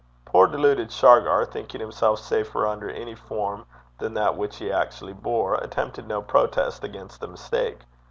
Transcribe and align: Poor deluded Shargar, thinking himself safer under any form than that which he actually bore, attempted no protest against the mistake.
Poor 0.25 0.47
deluded 0.47 0.91
Shargar, 0.91 1.45
thinking 1.45 1.79
himself 1.79 2.17
safer 2.17 2.65
under 2.65 2.89
any 2.89 3.13
form 3.13 3.67
than 3.99 4.15
that 4.15 4.35
which 4.35 4.55
he 4.57 4.71
actually 4.71 5.13
bore, 5.13 5.53
attempted 5.53 6.07
no 6.07 6.23
protest 6.23 6.83
against 6.83 7.21
the 7.21 7.27
mistake. 7.27 7.81